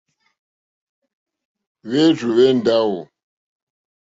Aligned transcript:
Hwérzù 1.85 2.29
hwé 2.35 2.47
ndáwò. 2.57 3.01